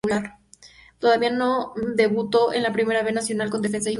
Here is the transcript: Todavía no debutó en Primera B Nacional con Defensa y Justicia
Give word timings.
Todavía 0.97 1.29
no 1.29 1.73
debutó 1.93 2.53
en 2.53 2.73
Primera 2.73 3.03
B 3.03 3.11
Nacional 3.11 3.51
con 3.51 3.61
Defensa 3.61 3.69
y 3.69 3.69
Justicia 3.69 3.89